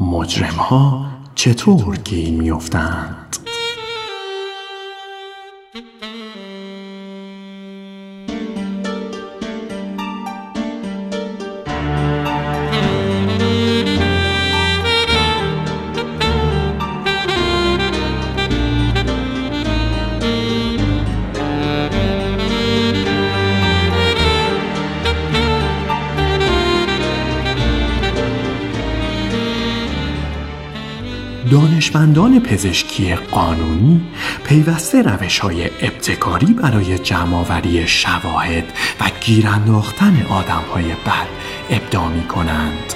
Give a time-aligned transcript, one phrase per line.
[0.00, 3.36] مجرم ها چطور گیر میافتند؟
[31.50, 34.00] دانشمندان پزشکی قانونی
[34.44, 38.64] پیوسته روش های ابتکاری برای جمعآوری شواهد
[39.00, 41.28] و گیرانداختن آدم های بد
[41.70, 42.94] ابدا می کنند.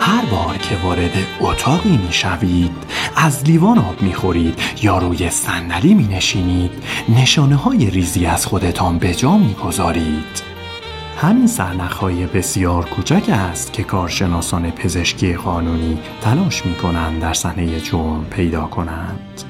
[0.00, 2.72] هر بار که وارد اتاقی می شوید
[3.16, 6.70] از لیوان آب می خورید یا روی صندلی می نشینید
[7.08, 10.57] نشانه های ریزی از خودتان به جا می گذارید.
[11.20, 18.26] همین سرنخهای بسیار کوچک است که کارشناسان پزشکی قانونی تلاش می کنند در صحنه جرم
[18.30, 19.42] پیدا کنند.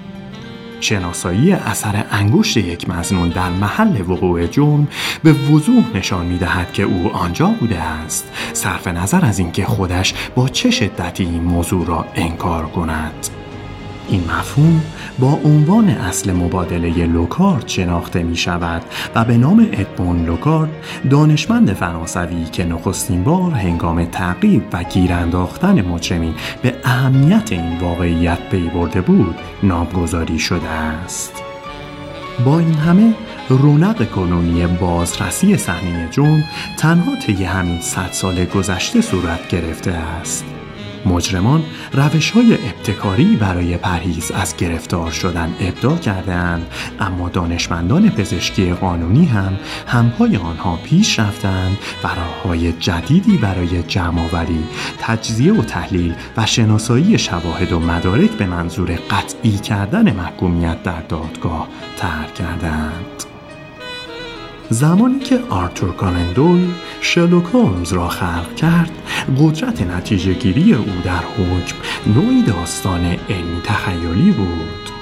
[0.80, 4.88] شناسایی اثر انگشت یک مزنون در محل وقوع جرم
[5.22, 10.14] به وضوح نشان می دهد که او آنجا بوده است صرف نظر از اینکه خودش
[10.34, 13.37] با چه شدتی این موضوع را انکار کند
[14.08, 14.82] این مفهوم
[15.18, 18.82] با عنوان اصل مبادله لوکارد شناخته می شود
[19.14, 20.70] و به نام ادمون لوکارد
[21.10, 28.70] دانشمند فرانسوی که نخستین بار هنگام تعقیب و گیرانداختن مجرمین به اهمیت این واقعیت پی
[28.74, 31.42] برده بود نامگذاری شده است.
[32.44, 33.14] با این همه
[33.48, 36.44] رونق کنونی بازرسی صحنه جرم
[36.78, 40.44] تنها طی همین صد سال گذشته صورت گرفته است.
[41.06, 46.66] مجرمان روش های ابتکاری برای پرهیز از گرفتار شدن ابدا کردند
[47.00, 52.08] اما دانشمندان پزشکی قانونی هم همپای آنها پیش رفتند و
[52.44, 54.64] های جدیدی برای جمعآوری
[55.00, 61.68] تجزیه و تحلیل و شناسایی شواهد و مدارک به منظور قطعی کردن محکومیت در دادگاه
[61.96, 63.27] ترک کردند
[64.70, 66.66] زمانی که آرتور کانندول
[67.00, 68.90] شلوک هولمز را خلق کرد
[69.38, 71.76] قدرت نتیجه گیری او در حکم
[72.14, 74.98] نوعی داستان علمی تخیلی بود.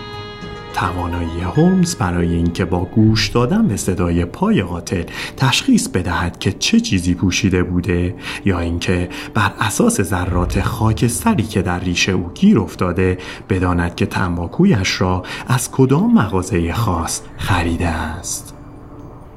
[0.75, 5.05] توانایی هولمز برای اینکه با گوش دادن به صدای پای قاتل
[5.37, 11.81] تشخیص بدهد که چه چیزی پوشیده بوده یا اینکه بر اساس ذرات خاکستری که در
[11.81, 13.19] ریشه او گیر افتاده
[13.49, 18.56] بداند که تنباکویش را از کدام مغازه خاص خریده است.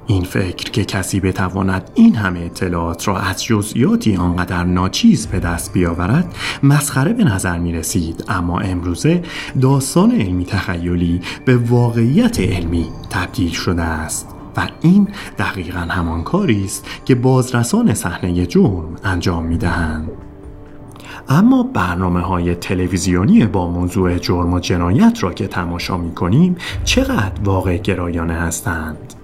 [0.09, 5.74] این فکر که کسی بتواند این همه اطلاعات را از جزئیاتی آنقدر ناچیز به دست
[5.74, 9.22] بیاورد مسخره به نظر می رسید اما امروزه
[9.62, 14.28] داستان علمی تخیلی به واقعیت علمی تبدیل شده است
[14.58, 20.09] و این دقیقا همان کاری است که بازرسان صحنه جرم انجام می دهند.
[21.30, 27.42] اما برنامه های تلویزیونی با موضوع جرم و جنایت را که تماشا می کنیم چقدر
[27.44, 29.19] واقع گرایانه هستند؟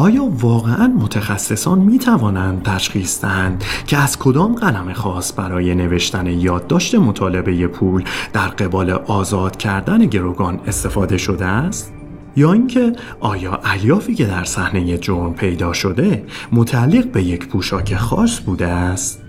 [0.00, 6.94] آیا واقعا متخصصان می توانند تشخیص دهند که از کدام قلم خاص برای نوشتن یادداشت
[6.94, 11.92] مطالبه پول در قبال آزاد کردن گروگان استفاده شده است؟
[12.36, 18.40] یا اینکه آیا الیافی که در صحنه جرم پیدا شده متعلق به یک پوشاک خاص
[18.40, 19.19] بوده است؟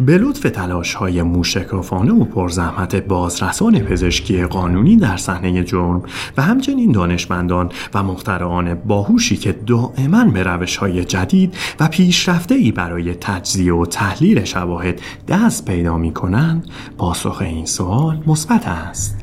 [0.00, 6.02] به لطف تلاش های موشکافانه و پرزحمت بازرسان پزشکی قانونی در صحنه جرم
[6.36, 12.72] و همچنین دانشمندان و مخترعان باهوشی که دائما به روش های جدید و پیشرفته ای
[12.72, 16.66] برای تجزیه و تحلیل شواهد دست پیدا می کنند
[16.98, 19.19] پاسخ این سوال مثبت است.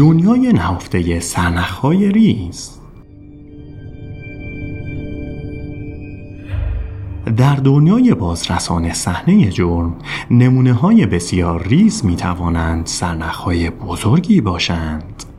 [0.00, 2.70] دنیای نهفته سرنخهای ریز.
[7.36, 9.96] در دنیای بازرسان صحنه جرم
[10.30, 15.29] نمونه های بسیار ریز می توانند سرنخهای بزرگی باشند.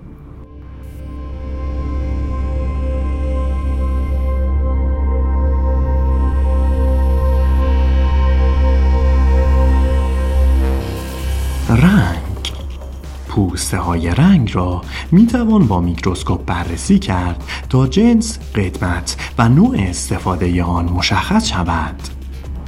[13.50, 19.76] پوسته های رنگ را می توان با میکروسکوپ بررسی کرد تا جنس، قدمت و نوع
[19.80, 21.96] استفاده آن مشخص شود.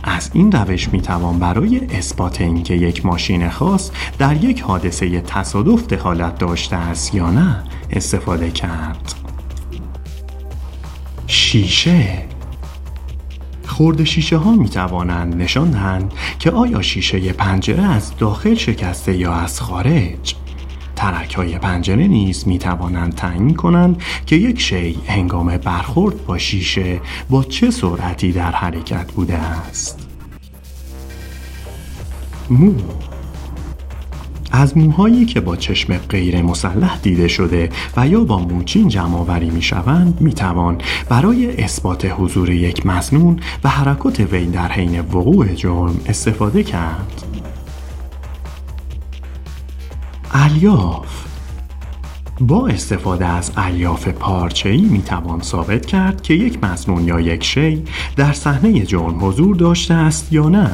[0.03, 6.37] از این روش می‌توان برای اثبات اینکه یک ماشین خاص در یک حادثه تصادف دخالت
[6.37, 9.13] داشته است یا نه استفاده کرد
[11.27, 12.25] شیشه
[13.65, 19.33] خورد شیشه ها می توانند نشان دهند که آیا شیشه پنجره از داخل شکسته یا
[19.33, 20.35] از خارج
[21.03, 27.01] ترک های پنجره نیز می توانند تعیین کنند که یک شی هنگام برخورد با شیشه
[27.29, 30.07] با چه سرعتی در حرکت بوده است
[32.49, 32.73] مو
[34.51, 39.49] از موهایی که با چشم غیر مسلح دیده شده و یا با موچین جمع آوری
[39.49, 40.77] می شوند می توان
[41.09, 47.12] برای اثبات حضور یک مزنون و حرکات وی در حین وقوع جرم استفاده کرد.
[50.33, 51.25] الیاف
[52.39, 57.83] با استفاده از الیاف پارچه‌ای می توان ثابت کرد که یک مزنون یا یک شی
[58.15, 60.71] در صحنه جرم حضور داشته است یا نه.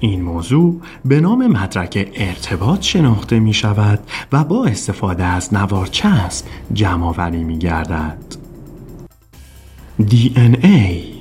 [0.00, 4.00] این موضوع به نام مدرک ارتباط شناخته می شود
[4.32, 8.18] و با استفاده از نوار چسب جمع آوری می گردد.
[10.00, 11.15] DNA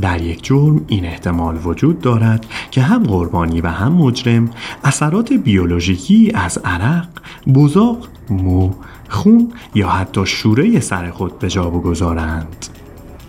[0.00, 4.50] در یک جرم این احتمال وجود دارد که هم قربانی و هم مجرم
[4.84, 7.08] اثرات بیولوژیکی از عرق،
[7.54, 8.72] بزاق، مو،
[9.08, 12.66] خون یا حتی شوره سر خود به جا بگذارند.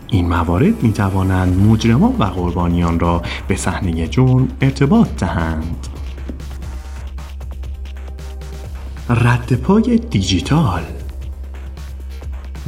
[0.07, 5.87] این موارد می توانند مجرمان و قربانیان را به صحنه جرم ارتباط دهند.
[9.09, 10.81] رد پای دیجیتال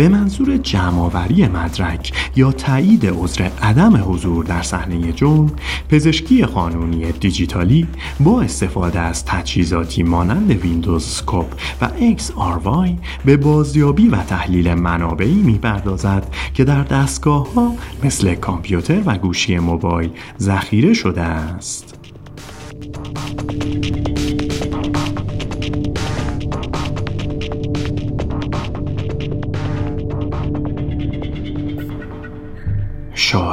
[0.01, 5.51] به منظور جمعآوری مدرک یا تایید عذر عدم حضور در صحنه جرم
[5.89, 7.87] پزشکی قانونی دیجیتالی
[8.19, 11.45] با استفاده از تجهیزاتی مانند ویندوز سکوپ
[11.81, 12.89] و XRY
[13.25, 20.09] به بازیابی و تحلیل منابعی می‌پردازد که در دستگاه ها مثل کامپیوتر و گوشی موبایل
[20.39, 21.95] ذخیره شده است.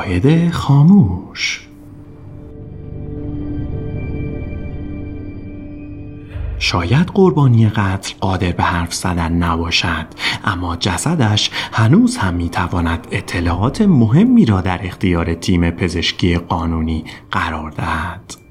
[0.09, 1.69] شاهد خاموش.
[6.59, 10.07] شاید قربانی قتل قادر به حرف زدن نباشد
[10.45, 18.48] اما جسدش هنوز هم می‌تواند اطلاعات مهمی را در اختیار تیم پزشکی قانونی قرار دهد.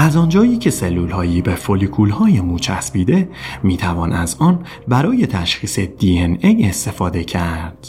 [0.00, 3.28] از آنجایی که سلول هایی به فولیکول های مو چسبیده
[3.62, 4.58] می توان از آن
[4.88, 7.88] برای تشخیص ای استفاده کرد.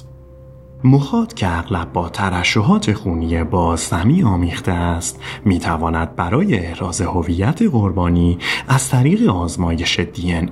[0.83, 8.37] مخاط که اغلب با ترشحات خونی بازدمی آمیخته است می تواند برای احراز هویت قربانی
[8.67, 9.99] از طریق آزمایش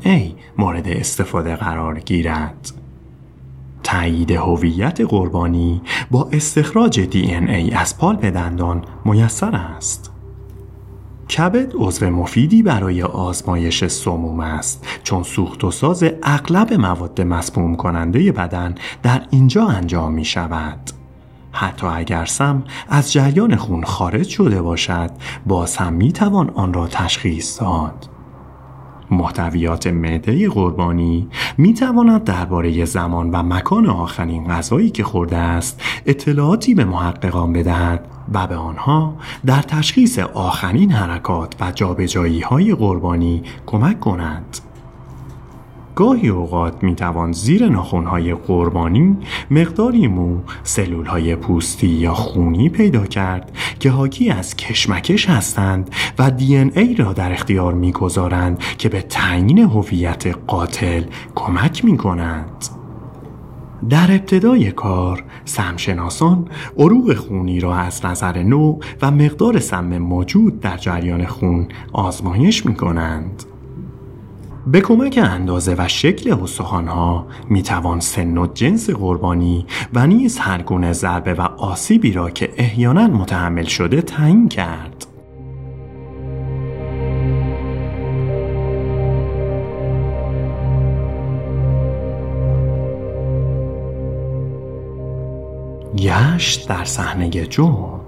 [0.04, 2.72] ای مورد استفاده قرار گیرد.
[3.84, 10.19] تایید هویت قربانی با استخراج ای از پالپ دندان میسر است.
[11.30, 18.32] کبد عضو مفیدی برای آزمایش سموم است چون سوخت و ساز اغلب مواد مسموم کننده
[18.32, 20.80] بدن در اینجا انجام می شود.
[21.52, 25.12] حتی اگر سم از جریان خون خارج شده باشد
[25.46, 28.10] باز هم می توان آن را تشخیص داد.
[29.12, 31.28] محتویات معده قربانی
[31.58, 38.06] می تواند درباره زمان و مکان آخرین غذایی که خورده است اطلاعاتی به محققان بدهد
[38.34, 39.16] و به آنها
[39.46, 44.58] در تشخیص آخرین حرکات و جابجایی های قربانی کمک کنند.
[46.00, 49.18] گاهی اوقات می توان زیر ناخونهای قربانی
[49.52, 55.90] مقداری مو سلول های پوستی یا خونی پیدا کرد که حاکی از کشمکش هستند
[56.20, 61.04] و دی ای را در اختیار می‌گذارند که به تعیین هویت قاتل
[61.36, 62.79] کمک می کنند.
[63.90, 70.78] در ابتدای کار سمشناسان عروق خونی را از نظر نوع و مقدار سم موجود در
[70.78, 73.44] جریان خون آزمایش می کنند.
[74.68, 80.62] به کمک اندازه و شکل استخوانها می توان سن و جنس قربانی و نیز هر
[80.62, 85.09] گونه ضربه و آسیبی را که احیانا متحمل شده تعیین کرد.
[96.10, 98.02] گشت در صحنه جرم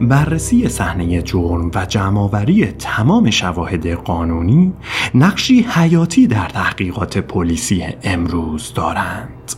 [0.00, 4.72] بررسی صحنه جرم و جمعآوری تمام شواهد قانونی
[5.14, 9.52] نقشی حیاتی در تحقیقات پلیسی امروز دارند.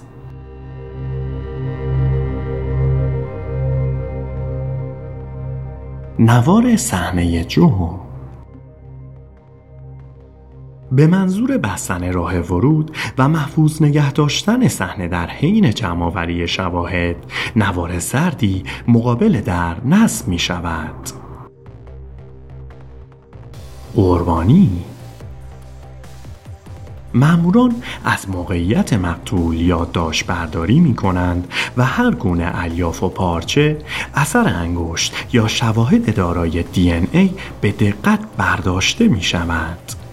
[6.19, 8.04] نوار صحنه جرم
[10.93, 17.17] به منظور بستن راه ورود و محفوظ نگه داشتن صحنه در حین جمعآوری شواهد
[17.57, 21.09] نوار زردی مقابل در نصب می شود
[23.95, 24.71] قربانی
[27.15, 27.75] ماموران
[28.05, 33.79] از موقعیت مقتول یادداشت برداری می کنند و هر گونه الیاف و پارچه
[34.15, 40.04] اثر انگشت یا شواهد دارای دی ای به دقت برداشته می شود.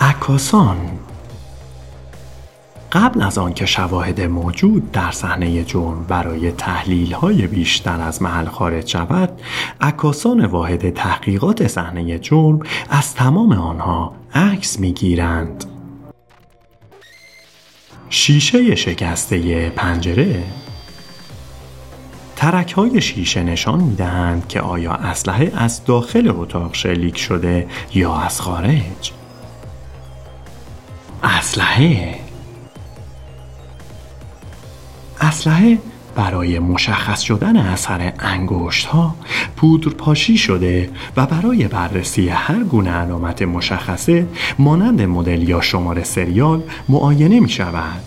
[0.00, 0.76] عکاسان.
[2.92, 8.88] قبل از آنکه شواهد موجود در صحنه جرم برای تحلیل های بیشتر از محل خارج
[8.88, 9.40] شود
[9.80, 15.64] عکاسان واحد تحقیقات صحنه جرم از تمام آنها عکس می‌گیرند.
[18.10, 20.44] شیشه شکسته پنجره.
[22.36, 28.14] ترک های شیشه نشان می دهند که آیا اسلحه از داخل اتاق شلیک شده یا
[28.14, 29.19] از خارج.
[31.22, 32.20] اسلحه
[35.20, 35.78] اسلحه
[36.14, 39.14] برای مشخص شدن اثر انگشت ها
[39.56, 44.26] پودر پاشی شده و برای بررسی هر گونه علامت مشخصه
[44.58, 48.04] مانند مدل یا شماره سریال معاینه می شود.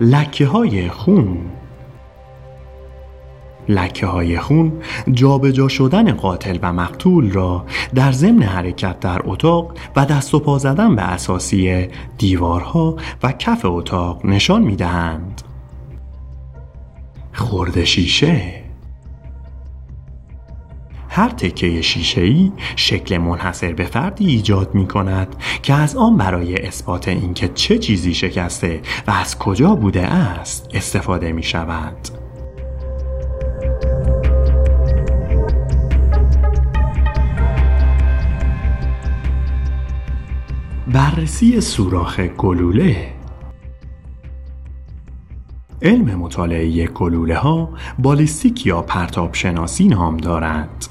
[0.00, 1.38] لکه های خون
[3.68, 4.72] لکه های خون
[5.12, 10.38] جابجا جا شدن قاتل و مقتول را در ضمن حرکت در اتاق و دست و
[10.38, 15.42] پا زدن به اساسی دیوارها و کف اتاق نشان می دهند.
[17.32, 18.64] خورد شیشه
[21.08, 26.66] هر تکه شیشه ای شکل منحصر به فردی ایجاد می کند که از آن برای
[26.66, 32.27] اثبات اینکه چه چیزی شکسته و از کجا بوده است استفاده می شود.
[40.92, 43.14] بررسی سوراخ گلوله.
[45.82, 50.86] علم مطالعه گلوله ها بالیستیک یا پرتاب شناسی نام دارد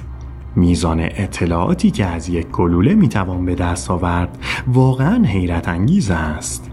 [0.55, 4.37] میزان اطلاعاتی که از یک گلوله می‌توان به دست آورد
[4.67, 6.71] واقعا حیرت انگیز است.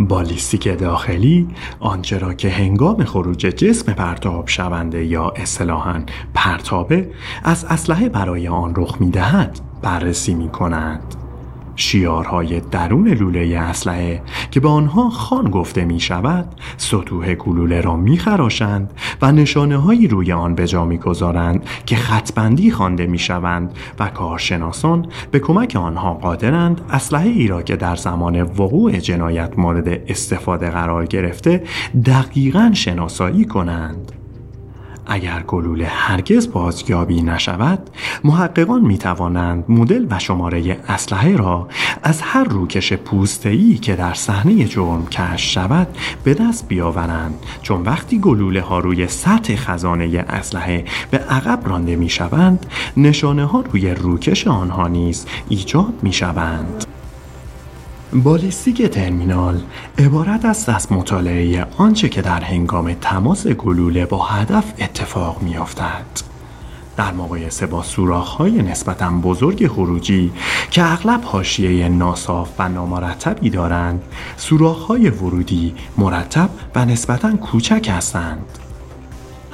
[0.00, 1.48] بالیستیک داخلی
[1.80, 6.02] آنچه را که هنگام خروج جسم پرتاب شونده یا اصطلاحا
[6.34, 7.10] پرتابه
[7.44, 11.21] از اسلحه برای آن رخ می‌دهد بررسی می کند.
[11.76, 18.18] شیارهای درون لوله اسلحه که به آنها خان گفته می شود سطوح گلوله را می
[18.18, 23.72] خراشند و نشانه هایی روی آن به جا می گذارند که خطبندی خوانده می شوند
[23.98, 29.88] و کارشناسان به کمک آنها قادرند اسلحه ای را که در زمان وقوع جنایت مورد
[29.88, 31.64] استفاده قرار گرفته
[32.06, 34.21] دقیقا شناسایی کنند.
[35.06, 37.90] اگر گلوله هرگز بازیابی نشود
[38.24, 41.68] محققان می توانند مدل و شماره اسلحه را
[42.02, 45.88] از هر روکش پوسته‌ای که در صحنه جرم کش شود
[46.24, 47.34] به دست بیاورند.
[47.62, 52.66] چون وقتی گلوله ها روی سطح خزانه اسلحه به عقب رانده می شوند
[52.96, 56.84] نشانه ها روی روکش آنها نیز ایجاد می شوند
[58.14, 59.60] بالیستیک ترمینال
[59.98, 66.04] عبارت است از مطالعه آنچه که در هنگام تماس گلوله با هدف اتفاق میافتد.
[66.96, 67.80] در مقایسه با
[68.20, 70.32] های نسبتا بزرگ خروجی
[70.70, 74.02] که اغلب حاشیه ناصاف و نامرتبی دارند
[74.88, 78.61] های ورودی مرتب و نسبتا کوچک هستند.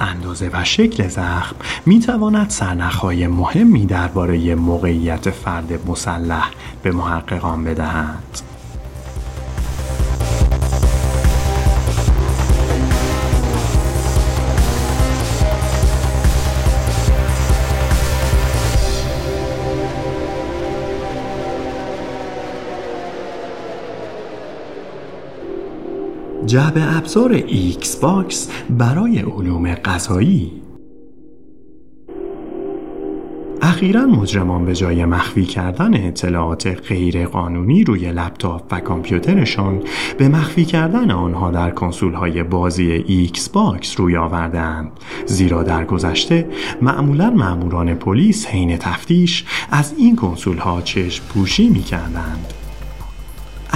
[0.01, 6.51] اندازه و شکل زخم می تواند سرنخهای مهمی درباره موقعیت فرد مسلح
[6.83, 8.58] به محققان بدهد.
[26.49, 30.53] جعبه ابزار Xbox برای علوم قضایی
[33.63, 39.83] اخیرا مجرمان به جای مخفی کردن اطلاعات غیرقانونی روی لپتاپ و کامپیوترشان
[40.19, 44.91] به مخفی کردن آنها در کنسول های بازی Xbox روی آوردند
[45.27, 46.49] زیرا در گذشته
[46.83, 52.58] معمولا ماموران پلیس حین تفتیش از این کنسول ها چشم پوشی می کردند.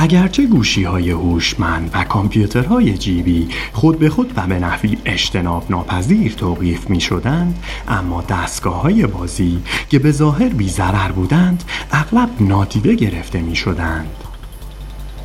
[0.03, 6.33] اگرچه گوشی های هوشمند و کامپیوترهای جیبی خود به خود و به نحوی اجتناب ناپذیر
[6.33, 10.73] توقیف می شدند اما دستگاه های بازی که به ظاهر بی
[11.15, 14.32] بودند اغلب نادیده گرفته می شدند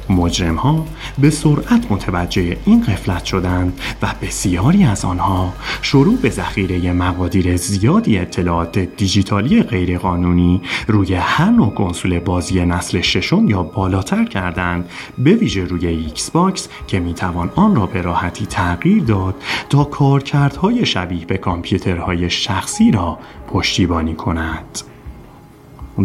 [0.10, 0.86] مجرم ها
[1.18, 8.20] به سرعت متوجه این قفلت شدند و بسیاری از آنها شروع به ذخیره مقادیر زیادی
[8.20, 15.66] اطلاعات دیجیتالی غیرقانونی روی هر نوع کنسول بازی نسل ششم یا بالاتر کردند به ویژه
[15.66, 19.36] روی Xbox که می‌توان آن را به راحتی تغییر داد
[19.70, 24.97] تا کارکردهای شبیه به کامپیوترهای شخصی را پشتیبانی کند.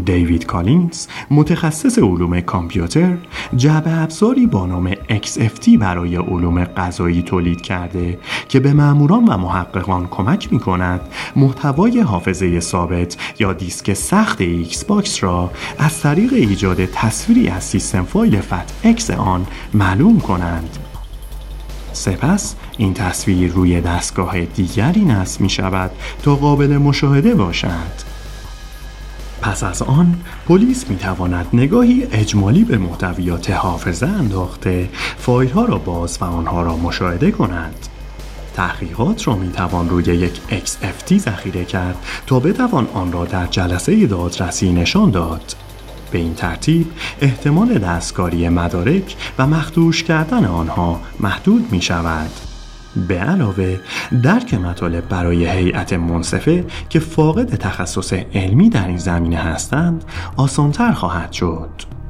[0.00, 3.16] دیوید کالینز متخصص علوم کامپیوتر
[3.56, 8.18] جعبه ابزاری با نام XFT برای علوم قضایی تولید کرده
[8.48, 11.00] که به ماموران و محققان کمک می کند
[11.36, 18.40] محتوای حافظه ثابت یا دیسک سخت Xbox را از طریق ایجاد تصویری از سیستم فایل
[18.40, 20.78] FATX آن معلوم کنند.
[21.92, 25.90] سپس این تصویر روی دستگاه دیگری نصب می شود
[26.22, 28.11] تا قابل مشاهده باشد.
[29.42, 35.78] پس از آن پلیس می تواند نگاهی اجمالی به محتویات حافظه انداخته فایل ها را
[35.78, 37.74] باز و آنها را مشاهده کند.
[38.54, 41.96] تحقیقات را می توان روی یک XFT ذخیره کرد
[42.26, 45.54] تا بتوان آن را در جلسه دادرسی نشان داد.
[46.10, 46.86] به این ترتیب
[47.20, 52.30] احتمال دستکاری مدارک و مخدوش کردن آنها محدود می شود
[53.08, 53.80] به علاوه
[54.22, 60.04] درک مطالب برای هیئت منصفه که فاقد تخصص علمی در این زمینه هستند
[60.36, 62.01] آسانتر خواهد شد.